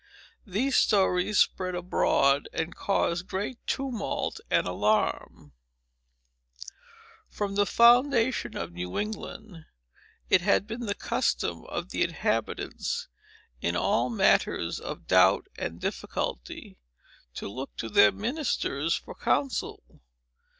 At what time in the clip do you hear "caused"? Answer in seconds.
2.75-3.27